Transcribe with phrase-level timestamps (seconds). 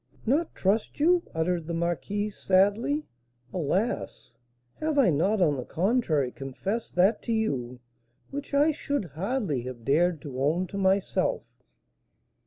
[0.25, 3.05] "Not trust you?" uttered the marquise, sadly;
[3.53, 4.33] "alas!
[4.79, 7.79] have I not on the contrary confessed that to you
[8.31, 11.45] which I should hardly have dared to own to myself?"